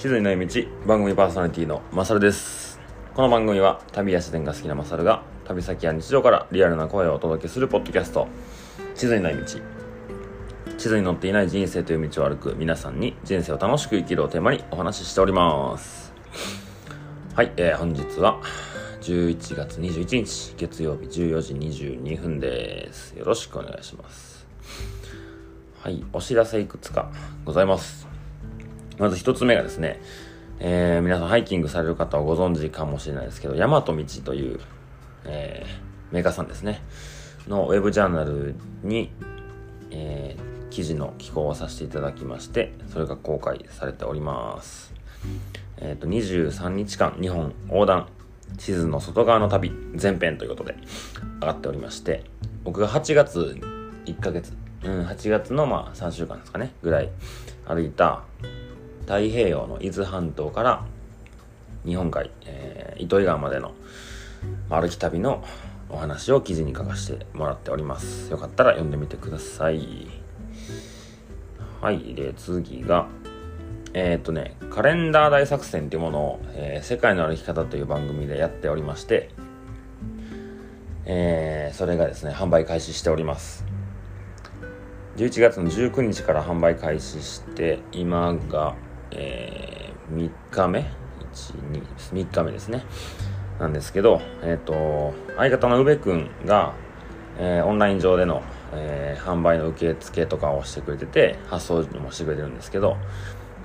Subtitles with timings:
[0.00, 2.80] 地図にの道番組パーソナリティのマサルです。
[3.14, 8.26] この番組は旅や自然が好きなマサルが旅先や日常からリアルな声をお届けするポッドキャスト。
[8.94, 16.14] 地図にない道地図に載っていない人生という道を歩く皆さんに人生を楽しく生きるをテーマにお話ししております。
[17.34, 18.40] はい、えー、本日は
[19.02, 23.12] 11月21日月曜日14時22分です。
[23.18, 24.46] よろしくお願いします。
[25.78, 27.12] はいお知らせいくつか
[27.44, 28.09] ございます。
[29.00, 29.98] まず一つ目がですね、
[30.58, 34.60] えー、皆さんハイキングされる方はご存知かもしれないですけど、大和道という、
[35.24, 36.82] えー、メーカーさんですね、
[37.48, 39.10] のウェブジャーナルに、
[39.90, 44.92] えー、記事の寄稿をさせていただきまして、それが公開されております。
[45.78, 48.06] えっ、ー、と、23日間日本横断
[48.58, 50.76] 地図の外側の旅前編ということで
[51.40, 52.24] 上がっておりまして、
[52.64, 53.58] 僕が8月
[54.04, 54.52] 1ヶ月、
[54.84, 57.08] うん、8月のまあ3週間ですかね、ぐらい
[57.66, 58.24] 歩いた
[59.10, 60.84] 太平洋の伊豆半島から
[61.84, 63.74] 日本海、えー、糸魚川までの
[64.68, 65.42] 歩き旅の
[65.88, 68.30] お話を記事に書かせてもらっております。
[68.30, 70.06] よかったら読んでみてください。
[71.80, 72.14] はい。
[72.14, 73.08] で、次が、
[73.94, 79.30] えっ、とね、カレンダー大作戦っていうものを、えー、世界の歩き方という番組でやっておりまして、
[81.06, 83.64] えー、それがですね、販売開始しております。
[85.16, 88.76] 11月の19日から販売開始して、今が、
[89.12, 90.86] えー、3日目、
[91.32, 92.84] 3日目ですね。
[93.58, 96.74] なんですけど、え、ー、と、相方の宇部君が、
[97.38, 102.96] えー、オンライン上での、えー、販売の受付とかをしてくれてて、発送もしてくれてるんですけど、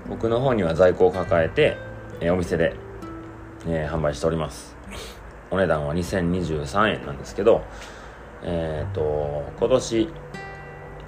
[0.10, 1.78] 僕の方には在庫を抱えて、
[2.20, 2.76] えー、お店で、
[3.68, 4.76] えー、販売しております。
[5.52, 7.64] お値段は2023円なんですけど、
[8.44, 10.10] えっ、ー、と、今年、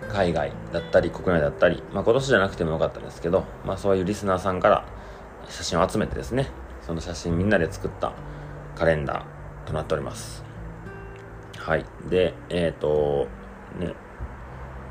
[0.07, 4.85] 海外だったり国内だったり、まあ、今年じゃなくてもよかったんですけど、まあ、そういうリスナーさんから
[5.49, 6.49] 写真を集めてですね
[6.81, 8.13] その写真みんなで作った
[8.75, 10.43] カレンダーとなっております。
[11.57, 11.85] はい。
[12.09, 13.27] でえっ、ー、と
[13.77, 13.93] ね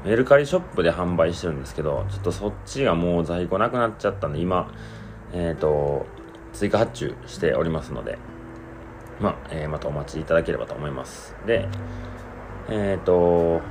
[0.05, 4.71] メルカリショップで販売してるんですけどちょっとそっちがもう在庫なくなっちゃったんで今
[5.33, 6.07] えっ、ー、と
[6.53, 8.19] 追加発注しておりますので
[9.21, 11.35] まあ、えー、またお待ちいただければと思います。
[11.47, 11.69] で
[12.69, 13.63] えっ、と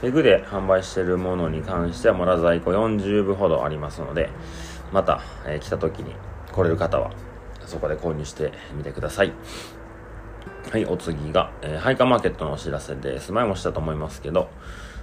[0.00, 4.30] ペグで販売しているものに関してはまだ在庫40部ほどありますので、
[4.92, 6.14] また、えー、来た時に
[6.52, 7.10] 来れる方は
[7.64, 9.32] そこで購入してみてください。
[10.70, 13.32] はい、お次が、えー、ハイカーマーケットのお知らせです。
[13.32, 14.48] 前もしたと思いますけど、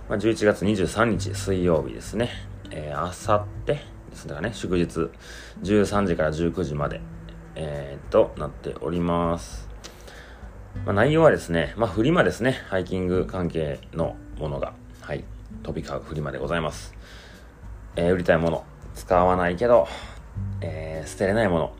[0.09, 2.29] まあ、11月23日水曜日ですね、
[2.69, 3.73] えー、あさって
[4.09, 5.09] ですからね、祝日
[5.63, 7.01] 13時から19時まで、
[7.55, 9.69] えー、となっております。
[10.85, 15.25] まあ、内容はですね、まあ、フリマですね、ハイキング関係のものがはい、
[15.63, 16.93] 飛び交うフリマでございます。
[17.97, 18.63] えー、売りたいもの、
[18.95, 19.85] 使わないけど、
[20.61, 21.73] えー、捨てれないもの、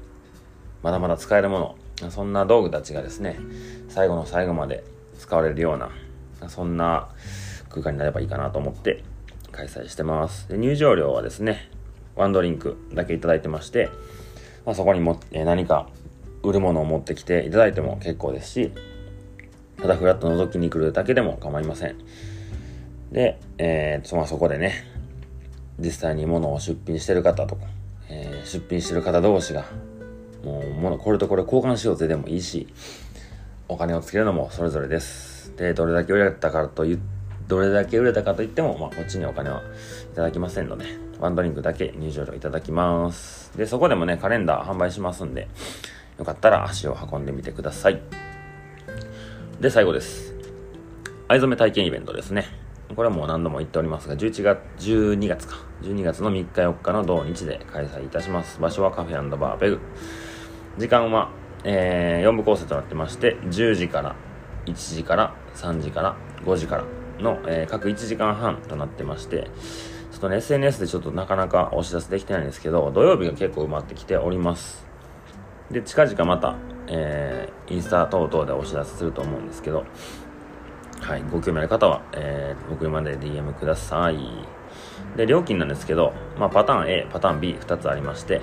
[0.81, 3.39] まだまだ使えるもの、そんな道具たちがですね、
[3.87, 4.83] 最後の最後まで
[5.17, 5.89] 使われるような、
[6.49, 7.07] そんな
[7.69, 9.05] 空間になればいいかなと思って
[9.53, 10.49] 開催してます。
[10.49, 11.71] で入場料はですね、
[12.17, 13.89] ワンドリンクだけいただいてまして、
[14.65, 15.87] まあ、そこにも、えー、何か
[16.43, 18.73] 売るものを持ってきていただいても結構ですし、
[19.77, 21.95] ただフラッと覗きに来るだけでも構いません。
[23.13, 24.73] で、えー、まあ、そこでね、
[25.77, 27.67] 実際に物を出品してる方とか、
[28.09, 29.65] えー、出品してる方同士が、
[30.43, 32.67] もう物、これとこれ交換しようぜでもいいし、
[33.67, 35.55] お金をつけるのもそれぞれです。
[35.57, 36.97] で、どれだけ売れたかとい、
[37.47, 39.61] どれだけ売れたかといっても、まあ、こっちにお金は
[40.11, 40.85] いただきませんので、
[41.19, 43.55] ワンドリンクだけ入場料いただきます。
[43.55, 45.47] で、そこでもね、カレンダー販売しますんで、
[46.17, 48.01] よかったら足を運んでみてください。
[49.61, 50.33] で、最後です。
[51.27, 52.62] 藍染め体験イベントですね。
[52.95, 55.55] これはもう何度も言っておりますが、11月、12月か。
[55.81, 58.59] 12月の3日4日の同日で開催いたします。
[58.61, 59.79] 場所はカフェバーペグ。
[60.77, 61.29] 時間は、
[61.63, 64.15] えー、4部構成となってまして、10時から、
[64.65, 66.15] 1時から、3時から、
[66.45, 66.83] 5時から
[67.19, 69.49] の、えー、各1時間半となってまして、
[70.11, 74.85] ちょっとね、SNS でちょっとなかなかお知らせできてないんですけど、土曜日が結構埋まってきております。
[75.71, 76.55] で、近々また、
[76.87, 79.85] えー、インスタ等々でお知らせすると思うんですけど、
[81.03, 84.17] はい、ご興味ある方は、えー、僕まで DM ください。
[85.17, 88.39] で、料金なんですけど、まあ、パターン A、パターン B、2つありまして、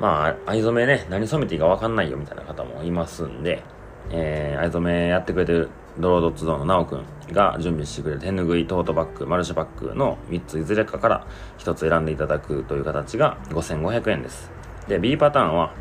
[0.00, 3.62] まあ、藍染めね、何染めていいかわかんないよみたいな方もいますんで、
[4.10, 5.68] えー、藍染めやってくれてる
[5.98, 11.26] ドロードッツゾーのなおくんが準備してくれる手ぬぐい、トートバッグ、マルチバッグの3ついずれかから
[11.58, 14.50] 1つ選んでいただくという形が5500円です。
[14.88, 15.74] で、B パターンは、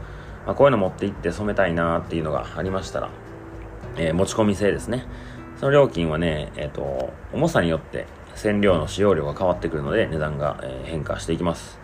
[0.45, 3.09] まあ、こういうの持って行って染めたいなっていうのがありましたら、
[3.97, 5.05] えー、持ち込み制ですね。
[5.59, 11.79] その料金はね、えっ、ー、と、重さによって染料の使用量が変わってくるので値段が、え、変化していきます。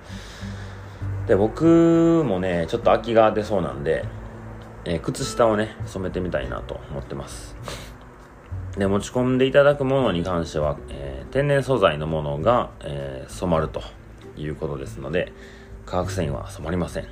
[1.28, 4.06] で僕もねちょっと空きが出そうなんで、
[4.86, 7.56] えー、靴下をね染めてみたいなと思ってます
[8.78, 13.82] で持ち込んでいただくものに関しては、えー、天然素材のものが、えー、染まると
[14.36, 15.32] いうことですので
[15.86, 17.08] 化学繊維は染まりません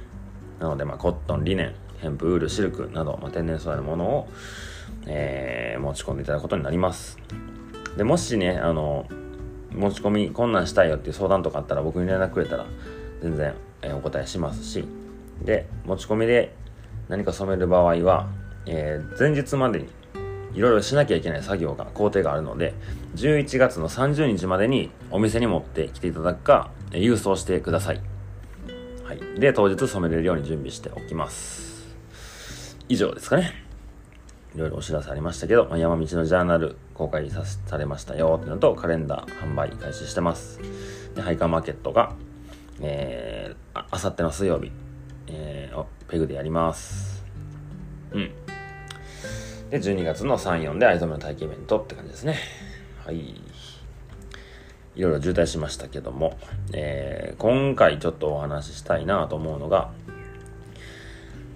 [0.60, 4.30] なので、まあ、コットンリネンヘンプウールシルクなど、まあ、天然素材のものを、
[5.06, 7.18] えー、持ち込んでいただくことになります。
[7.98, 9.08] でもしねあの
[9.72, 12.66] 持ち込み困難したいよっていう相談とかあったら僕に連絡くれたら
[13.22, 14.86] 全然、えー、お答えしますし。
[15.42, 16.54] で持ち込みで
[17.08, 18.28] 何か染める場合は、
[18.66, 19.88] えー、前日までに
[20.54, 22.74] いろいろしなきゃいけない作業が工程があるので
[23.16, 28.02] 11月の30日までにお店に持ってきていただくか郵送してください、
[29.04, 31.70] はい、で当日染めれるように準備しておきます。
[32.88, 33.69] 以上ですかね。
[34.60, 40.60] いろいろお知らせありましたけど、まあ、山道のジャーナル公開さされましたよっていうのとカレンダー販売開始してます。
[41.16, 42.12] でハイカーマーケットが
[42.82, 44.70] えー、あさっての水曜日、
[45.28, 47.24] えー、ペグでやります。
[48.12, 48.32] うん。
[49.70, 52.36] で12月の34で藍染めの体験イベントって感じですね。
[53.06, 53.18] はい。
[54.96, 56.38] いろいろ渋滞しましたけども、
[56.74, 59.92] えー、今回ちょっとお話ししたいなと思うのが、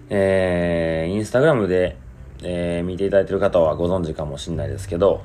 [0.10, 1.98] えー、インスタグラムで、
[2.46, 5.24] えー、見ていただいてる方はご存知かもしれないですけど、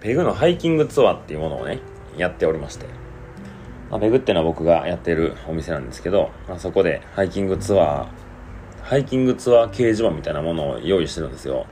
[0.00, 1.80] ペグのハイキングツアーっていうものをね、
[2.16, 2.86] やっておりまして、
[3.90, 8.06] まあ、ペグっていうのは僕がやってるお店なんですけど、まあ、そこでハイキングツアー、
[8.82, 11.66] ハイキングツアー掲示板みたいなものを用意してるんですよ。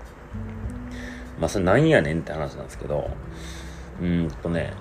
[1.41, 3.11] まあ、それなんやねんって話なんですけど、
[4.01, 4.73] うんとね、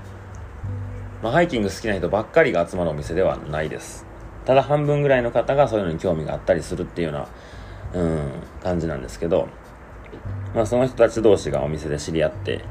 [1.23, 4.05] まあ、ハイキング好きな人ばっかりが集まるお店ではないです。
[4.45, 7.27] ただ半分ぐらいの方がそういうのに興味があったりするっていうような、
[7.93, 8.31] うん、
[8.61, 9.47] 感じなんですけど、
[10.53, 12.63] まあその人たち同士がお店で知り合って、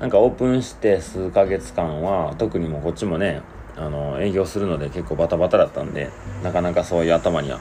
[0.00, 3.42] なんかオープンして数ヶ月間は、特にもうこっちもね、
[3.76, 6.10] あの、営業するので結構バタバタだったんで、
[6.42, 7.60] なかなかそういう頭には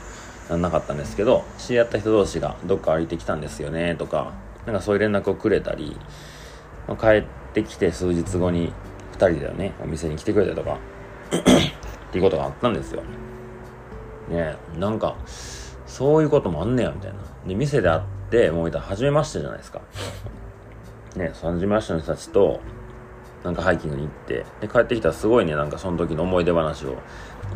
[0.50, 4.34] なんなかったんですけど、知り合った人同士がどっか歩いてきたんですよね、とか、
[4.66, 5.98] なんかそういう連絡をくれたり、
[6.88, 7.24] まあ、帰っ
[7.54, 8.74] てきて数日後に
[9.14, 10.78] 2人でねお店に来てくれたりとか
[12.10, 13.02] っていうことがあったんですよ。
[14.30, 15.16] ねなんか
[15.94, 17.20] そういうこともあんねやみたいな。
[17.48, 18.02] で店で会っ
[18.32, 19.80] てもういたら初めましてじゃないですか。
[21.16, 22.62] ね初めましての人たちと
[23.44, 26.98] なんかハイキングに行ってで帰ってきたらすごいねなんかその時の思い出話を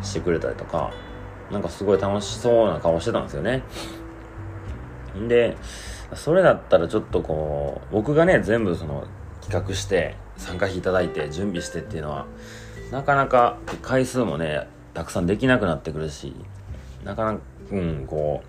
[0.02, 0.92] してくれたりとか
[1.50, 3.64] なんかすごい楽しそうな顔してたんですよね。
[5.16, 5.56] んで
[6.14, 9.08] それだったらちょっとこう僕がね全部その
[9.40, 12.26] 企画して参加費いただいて準備してっていうのは
[12.92, 16.36] なかなか回数もねたくさんできなくなってくるし
[17.04, 17.40] なかなか
[17.72, 18.42] うんこ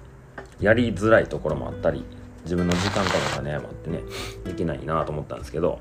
[0.62, 2.04] うやりづらいところもあったり
[2.44, 4.02] 自分の時間とかがねあってね
[4.46, 5.80] できないなと思ったんですけど、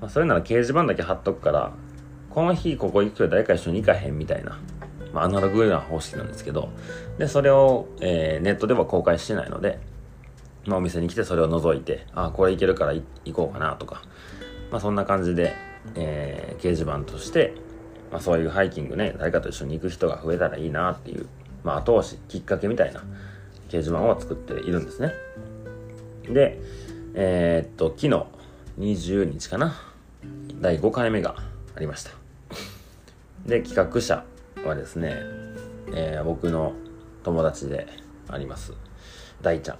[0.00, 1.72] まあ、それなら掲示板だけ貼っとくから
[2.30, 4.58] この日ここ行くと誰か一緒に行かへんみたいな、
[5.12, 6.70] まあ、アナログな方式なんですけど
[7.18, 9.80] でそれを、えー、ネットでは公開してないので、
[10.66, 13.02] まあ、お店に来てそれを覗いてあこれいけるから行
[13.32, 14.02] こうかなとか
[14.70, 15.54] まあ、そんな感じで、
[15.94, 17.54] えー、掲示板として、
[18.10, 21.28] まあ、そういうハイキングね誰かと一緒に行く人が増えたらいいなっていう、
[21.68, 23.00] まあ、後押しきっかけみたいな
[23.68, 25.12] 掲示板を作っているんですね。
[26.26, 26.58] で
[27.12, 28.08] えー、っと昨日
[28.78, 29.74] 20日かな
[30.62, 31.36] 第5回目が
[31.76, 32.12] ありました。
[33.44, 34.24] で企画者
[34.64, 35.14] はですね、
[35.92, 36.72] えー、僕の
[37.22, 37.86] 友達で
[38.28, 38.72] あります
[39.42, 39.78] 大ちゃん。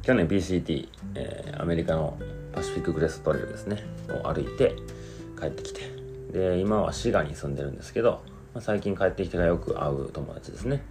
[0.00, 2.18] 去年 PCT、えー、アメリカの
[2.54, 4.76] パシフィッククレストレルですねを歩いて
[5.38, 5.82] 帰ってきて。
[6.32, 8.22] で今は滋賀に住んでるんですけど、
[8.58, 10.82] まあ、最近帰ってきてからよく会う友達ですね。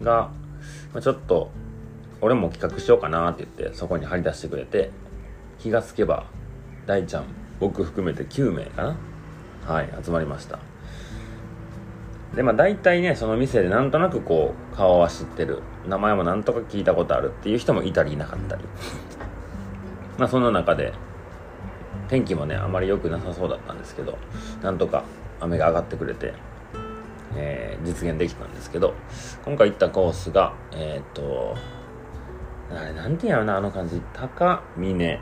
[0.00, 0.30] が、
[0.94, 1.50] まあ、ちょっと
[2.22, 4.90] 俺も企画しようかなって言ってそこに張り出してくれて
[5.58, 6.24] 気がつけば
[6.86, 7.24] 大ちゃん
[7.60, 8.96] 僕含めて9名か
[9.66, 9.74] な？
[9.74, 10.58] はい集まりました。
[12.34, 15.60] でまあ大体ねその店でなんとなくこう顔は知ってる。
[15.86, 18.64] 名前もなんとか聞いたことあるっていう人もいたりいなかったり。
[20.16, 20.94] まあそんな中で
[22.08, 24.16] 天気もねあまり良くなさそうだったんですけど
[24.62, 25.04] なんとか
[25.40, 26.32] 雨が上がってくれて、
[27.36, 28.94] えー、実現できたんですけど
[29.44, 31.56] 今回行ったコースがえっ、と
[32.70, 34.00] あれなんて言うやろなあの感じ。
[34.12, 35.20] 高峰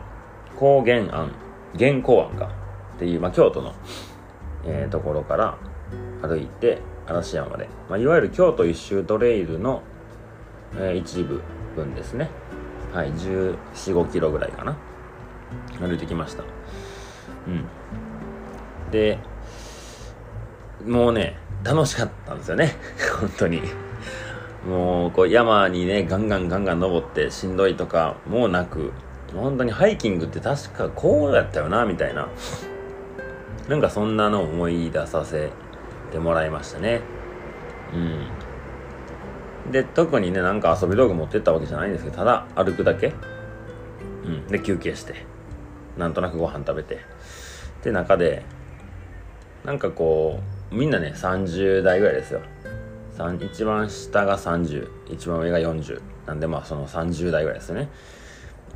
[0.56, 1.32] 高原庵
[1.78, 2.60] 原高庵か。
[2.96, 3.74] っていう、まあ、京都の、
[4.66, 5.56] えー、ところから
[6.20, 9.80] 歩いて嵐山まで、まあ、いわゆる京都一周トレイルの、
[10.74, 11.40] えー、一部
[11.74, 12.28] 分ですね。
[12.92, 14.76] はい1 4 5キロぐらいかな。
[15.80, 16.44] 歩いてきました。
[17.48, 17.64] うん。
[18.90, 19.18] で
[20.86, 22.76] もうね楽しかったんですよね。
[23.20, 23.62] 本当に。
[24.66, 28.92] もうこう山にねガンガンガンガン登ってしんどいとかもなく。
[29.34, 32.28] 本当にハイキングって確かこうやったよなみたいな。
[33.68, 35.50] なんかそんなの思い出させ
[36.10, 37.00] てもらいましたね。
[37.94, 39.70] うん。
[39.70, 43.12] で特にねなんか遊び道具持ってったわけじゃないんですけどただ歩くだけ。
[44.24, 44.46] うん。
[44.48, 45.26] で休憩して。
[45.96, 46.98] なんとなくご飯食べて。
[47.82, 48.42] で中で
[49.64, 52.40] なんかこうみんなね30代ぐらいですよ。
[53.40, 57.88] 一番下が30一番上が40なんでまあその30代ぐらいですね。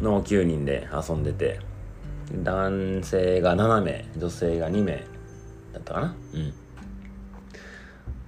[0.00, 1.60] の9人で遊んでて。
[2.32, 5.04] 男性が7名女性が2名
[5.74, 6.16] だったかな？
[6.32, 6.54] うん。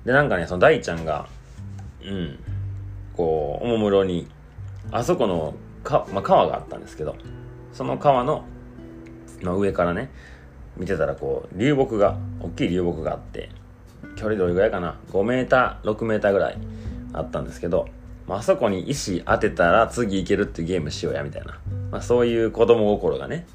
[0.04, 1.26] でなんかねその大ちゃんが
[2.04, 2.38] うん
[3.16, 4.28] こうおもむろに
[4.90, 7.16] あそこのか、まあ、川があったんですけど
[7.72, 8.44] その川の
[9.40, 10.10] の上からね
[10.76, 13.50] 見てたらこう流木が大きい流木があって
[14.16, 16.58] 距離どれぐらいかな？5メーター6メーターぐらい
[17.12, 17.88] あったんですけど、
[18.26, 21.58] まあそこに石当てたら次いけるっていうゲームしようやみたいな、
[21.90, 23.46] まあ、そういう子供心がね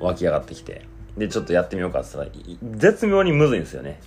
[0.00, 0.86] 湧き上がってきて。
[1.16, 4.00] でちょっとやってみようかって言ったら絶妙にむずいんですよね。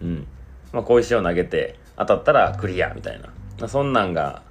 [0.00, 0.26] うん。
[0.72, 3.26] まあ小石を投げて当たったらクリアみたいな、
[3.58, 4.42] まあ、そんなんが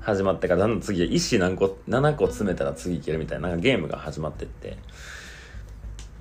[0.00, 4.76] 始まってからだんだん次石何個7個詰めたら次いけるみたいななんかゲームが始まってって。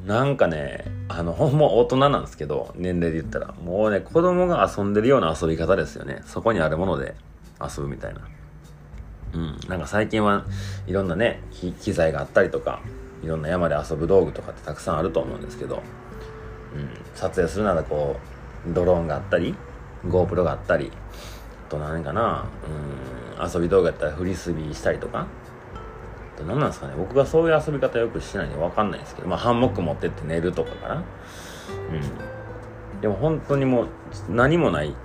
[0.06, 3.54] なんかね、あの、ほんま大人なんですけど、年齢で言ったら。
[3.54, 6.22] もうね、子供が遊んでるような遊び方ですよね。
[6.26, 7.16] そこにあるもので
[7.62, 8.22] 遊ぶみたいな。
[9.34, 9.58] うん。
[9.70, 10.46] なんか最近は
[10.88, 12.82] いろんなね、機材があったりとか、
[13.24, 15.82] いろんな山で遊ぶ道具とかってたくさんあると思うんですけど、
[16.76, 16.90] うん。
[17.16, 18.18] 撮影するならこ
[18.68, 19.56] う、ドローンがあったり、
[20.06, 20.92] GoPro があったり、
[21.68, 22.46] あと何かな、
[23.40, 25.28] うん、遊び道具やったらフリスビーしたりとか、
[26.42, 26.94] 何なんですかね。
[26.98, 30.96] 僕がそういう遊び方よくしないんで分かんないんですけどまあハンモック持ってって寝るとかかな。
[30.96, 33.02] うん。
[33.02, 33.88] でも本当にもう
[34.30, 34.96] 何もない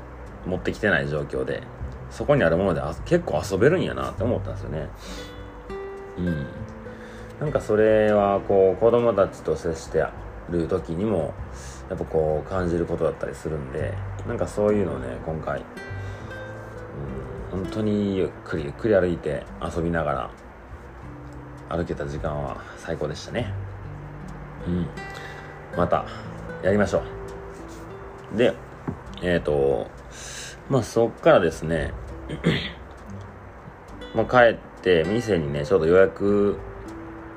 [0.46, 1.62] 持ってきてない状況で
[2.10, 4.88] そこにあるもので結構遊べるんやなって思ったんですよね。
[6.18, 6.46] うん。
[7.40, 10.04] なんかそれはこう子供たちと接して
[10.50, 11.34] る時にも
[11.88, 13.94] やっぱこう感じることだったりするんで
[14.26, 15.62] なんかそういうのをね今回、
[17.52, 20.30] うん、本当にゆっくりゆっくり歩いて遊びながら
[21.68, 23.52] 歩けた時間は最高でしたね。
[24.66, 24.86] うん。
[25.76, 26.06] また
[26.62, 27.02] やりましょ
[28.34, 28.36] う。
[28.36, 28.54] で
[29.22, 29.90] えっ、ー、と
[30.68, 31.92] まあそっからですね。
[34.14, 36.58] まあ帰って店にねちょうど予約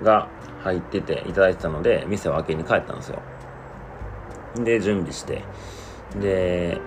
[0.02, 0.28] が
[0.64, 3.22] 入ってていただいてたので店を開けに帰ったんですよ。
[4.56, 5.44] で準備して。
[6.20, 6.78] で、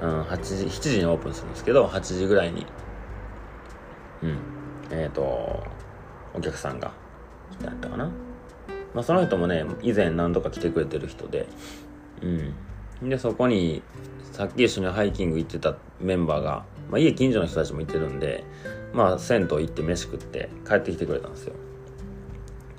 [0.00, 2.66] うん、8時7時にオープンするんですけど8時ぐらいに。
[4.22, 4.38] うん。
[4.90, 5.64] えっ、ー、と
[6.34, 6.92] お客さんが
[7.50, 8.10] 来てあったかな。
[8.94, 11.46] まあ、その人もね、以前何度か来てくれてる人で、
[12.22, 13.08] うん。
[13.08, 13.82] で、そこに、
[14.32, 18.44] さっき一緒にハイキング行ってたメンバーが、まあ、家近所の人たちも行ってるんで、
[18.92, 21.54] まあ、銭湯行って飯食って帰ってきてくれたんですよ。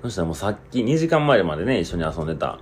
[0.02, 2.60] そしたらもうさっき2時間前までね、一緒に遊んでた、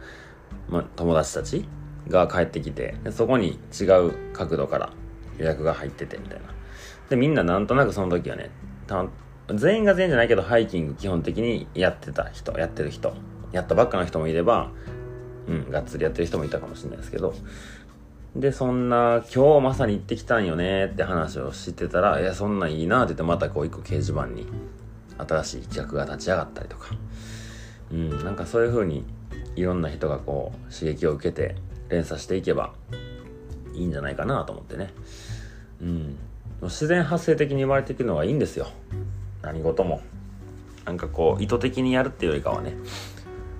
[0.67, 1.65] まあ、友達たち
[2.08, 4.91] が帰ってきて、でそこに違う角度から
[5.38, 6.53] 予約が入っててみたいな。
[7.10, 8.51] で、みんななんとなくその時はね、
[9.56, 13.13] 全員が全員じゃないけどハイキング基本的にやってた人やってる人
[13.51, 14.72] やったばっかの人もいれば
[15.48, 17.34] うんがっつりやってる人もいたかもしれないですけど。
[18.36, 24.46] でそんな今日まさに行ってきたんよねって話をしてたらいやそんなんいいなって言ってまたこう一個掲示板に
[25.18, 26.96] 新しい企画が立ち上がったりとか。
[27.91, 29.03] うんなんかそういう風に
[29.56, 31.56] いろんな人がこう刺激を受けて
[31.89, 32.74] 連鎖していけば
[33.74, 34.94] いいんじゃないかなと思ってね。
[35.82, 36.18] うん。
[36.63, 38.68] 自然発生的に生まれていくのがいいんですよ。
[39.41, 40.01] 何事も。
[40.86, 42.74] なんかこう意図的にやるっていうよりかはね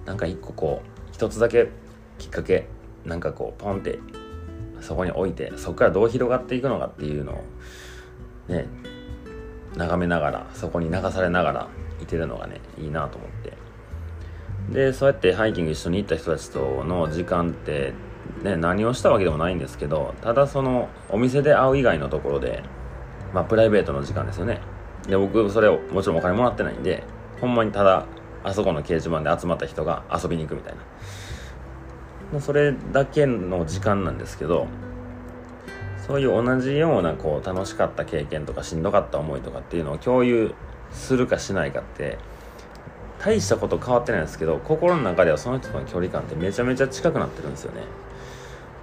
[0.06, 1.70] なんか一個こう一つだけ
[2.18, 2.68] きっかけ
[3.06, 4.00] なんかこうポンって
[4.82, 7.44] そこに置いてそこからどう広がっていくのかっていうのを
[8.48, 8.66] ね
[9.76, 11.68] 眺めながらそこに流されながら
[12.02, 13.54] いてるのがねいいなと思って。
[14.72, 17.94] でそうやってハイキング一緒に行った人たちとの時間って
[18.44, 22.64] ね何をしたわけでもないんですけどただそのお店で会う以外のところで
[23.34, 24.62] まあプライベートの時間ですよね。
[25.10, 27.04] で、僕、それをもちろんお金もらってないんで、
[27.42, 28.06] ほんまにただ、
[28.44, 30.76] あそこの掲示板で集まった人が遊びに行くみたい
[32.32, 32.40] な。
[32.40, 34.68] それだけの時間なんですけど、
[36.10, 40.56] そういう同じようなこう楽しかった経験とかしんどかった思いとかっていうのを共有
[40.92, 42.18] するかしないかって
[43.20, 47.84] 大したこと変わってないんですけど心の中ではその人との距離感ってめちゃめちゃ近くなってるんですよね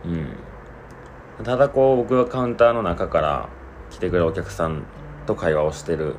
[0.05, 3.49] うんただこう僕がカウンターの中から
[3.91, 4.85] 来てくれるお客さん
[5.27, 6.17] と会話をしてる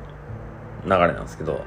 [0.84, 1.64] 流れなんですけど、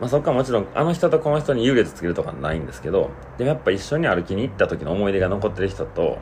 [0.00, 6.18] まあ、そっかもちろんあの人とこの人に優劣つけるとかないんですけどでもやっぱ一緒に歩きに行った時の思い出が残ってる人と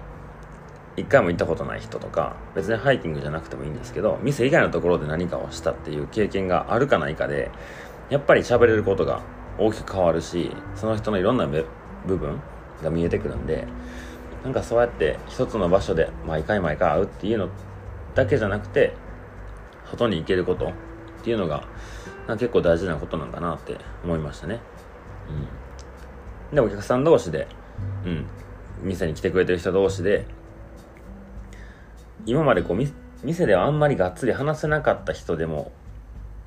[0.97, 7.51] 一回も行ったことない人とか別にハイキングじゃなくてもいいんですけど店以外のところで何かをしたっていう経験があるかないかで
[8.09, 9.23] やっぱり喋れることが
[9.59, 11.67] 大きく変わるしその人のいろんな部
[12.07, 12.41] 分
[12.83, 13.67] が見えてくるんで
[14.43, 17.49] なんかそうやって一つの場所で毎回毎回会うっていうの
[18.15, 18.95] だけじゃなくて
[19.91, 20.73] 外に行けることっ
[21.23, 21.65] ていうのが
[22.29, 24.61] 結構大事なことなんだなって思いましたね。
[26.51, 26.55] うん。
[26.55, 27.49] でお客さん同士で
[28.05, 28.27] うん。
[28.83, 30.27] 店に来てくれてる人同士で
[32.27, 32.77] 今までこう
[33.25, 35.73] 店ではあんまりがっつり話せなかった人でも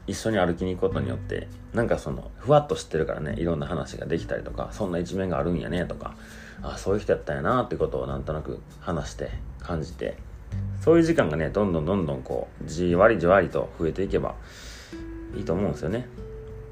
[0.08, 6.15] 一緒に歩きに行くことによってなんかそのふわっと知ってるからねいろんな話ができたりとかそんな一面があるんやねとか
[6.62, 9.29] あそういう人やったんやなってことをなんとなく話して
[9.60, 10.17] 感じて
[10.89, 14.34] そういう時間がねどんどんどんどんこうじわりじわりと増えていけば
[15.38, 16.08] いいと思うんですよね。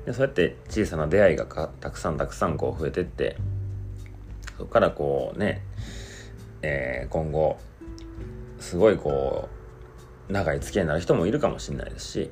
[0.08, 3.38] でそうやって小さな出会いがたくさんたくさんこう増えてって
[4.58, 5.62] そこからこうね、
[6.64, 7.60] えー、今後
[8.60, 9.50] すごいこ
[10.28, 12.32] う長い付き合いになる人もいるかもしれないですし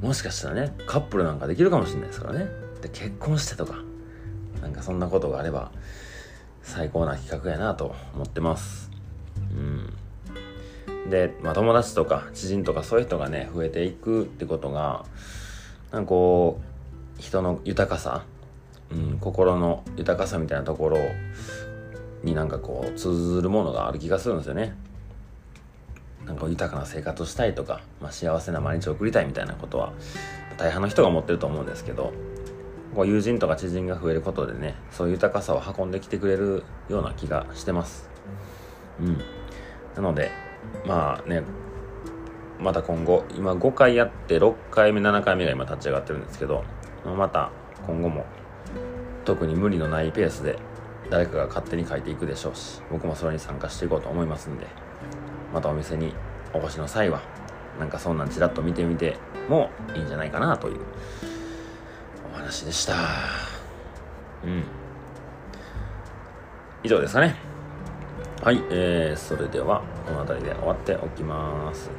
[0.00, 2.46] もしかしたらねカップルなんかできるかもしれないですからね。
[2.80, 3.74] で結婚してとか
[4.62, 5.72] なんかそんなことがあれば
[6.62, 8.85] 最高な企画やなと思ってます。
[11.10, 15.04] で、まあ、友達とか知人とかそういう人がね増えていくってことが
[15.92, 16.60] なんかこ
[17.18, 18.24] う人の豊かさ、
[18.90, 20.98] うん、心の豊かさみたいなところ
[22.22, 24.74] になんかこう通ずるものがある気がするんですよね。
[26.26, 29.92] なんか豊かな生活をしたいとか、まあ、幸せな毎日を送りたいみたいなことは
[30.58, 32.12] 大半の人が思ってると思うんですけど
[32.96, 38.08] こう友人とか知人が増えることでねそういう豊かさを運んできてくれるような気がしてます。
[39.00, 39.20] うん。
[39.94, 40.30] なので
[40.86, 41.42] まあね
[42.60, 46.64] また今後今5回やって6回目7回目が今立ち上がってるんですけど
[47.04, 47.50] また
[47.86, 48.24] 今後も
[49.24, 50.58] 特に無理のないペースで
[51.10, 54.66] 誰かが勝手に書いていくでしょうし僕もそれに参加していこうと思いますんで
[55.52, 56.14] またお店に
[56.52, 57.20] お越しの際は
[57.78, 59.16] なんかそんなんちらっと見てみて
[59.48, 60.80] もいいんじゃないかなという
[62.32, 62.94] お話でした。
[64.44, 64.64] うん。
[66.82, 67.36] 以上ですかね。
[68.46, 71.90] はい、えー、それではこの辺りで終わっておきます。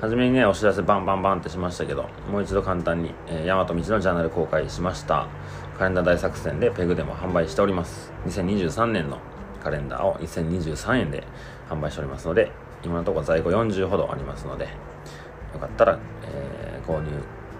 [0.00, 5.28] はじめにねお知らせバンバンバンってしましたけどもう一度簡単に、えー、大和道のジャーナル公開しました。
[5.76, 8.10] カレンダー大作戦でペグでも販売しております。
[8.26, 9.18] 2023年の
[9.62, 11.24] カレンダーを1023円で
[11.68, 12.50] 販売しておりますので
[12.82, 17.10] 今のところ在庫40ほどありますのでよかったら、えー、購入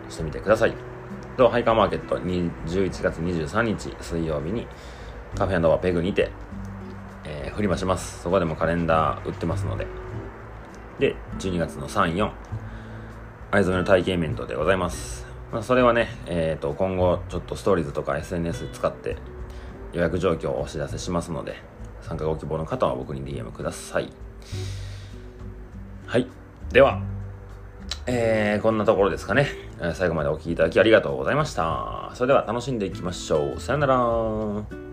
[0.08, 0.72] してみてください。
[1.36, 4.66] とハイカーマーケット11月23日水曜日に
[5.36, 6.30] カフェバーペグにて、
[7.60, 8.22] えー、振り回します。
[8.22, 9.86] そこでもカレンダー売ってますので。
[10.98, 12.30] で12月の34
[13.50, 15.26] 藍染めの体験イベントでございます。
[15.50, 19.16] まあ、それはね、えーと、今後ちょっとストーリーズとか SNS 使って
[19.92, 21.56] 予約状況をお知らせしますので
[22.02, 24.10] 参加ご希望の方は僕に DM ください。
[26.06, 26.26] はい。
[26.70, 27.00] では
[28.06, 29.48] えー、こんなところですかね、
[29.94, 32.10] 最後までお聴きいただきありがとうございました。
[32.14, 33.60] それでは楽しんでいきましょう。
[33.60, 34.89] さよなら。